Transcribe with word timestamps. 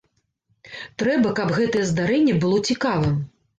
Трэба, 1.01 1.35
каб 1.41 1.53
гэтае 1.59 1.85
здарэнне 1.91 2.35
было 2.43 2.65
цікавым. 2.73 3.17